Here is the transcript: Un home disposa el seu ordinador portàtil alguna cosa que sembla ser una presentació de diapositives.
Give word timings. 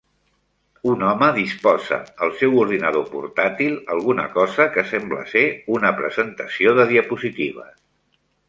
Un 0.91 1.03
home 1.09 1.27
disposa 1.35 1.99
el 2.27 2.33
seu 2.39 2.57
ordinador 2.63 3.05
portàtil 3.11 3.77
alguna 3.97 4.27
cosa 4.39 4.69
que 4.79 4.87
sembla 4.95 5.23
ser 5.37 5.47
una 5.77 5.93
presentació 6.01 6.75
de 6.81 6.89
diapositives. 6.95 7.79